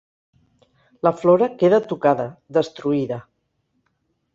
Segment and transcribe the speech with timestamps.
[1.07, 2.29] La flora queda tocada,
[2.61, 3.23] destruïda...